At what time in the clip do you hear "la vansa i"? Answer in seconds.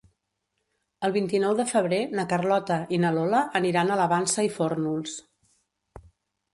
4.03-4.53